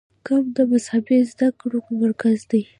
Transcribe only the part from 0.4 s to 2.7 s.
د مذهبي زده کړو مرکز دی.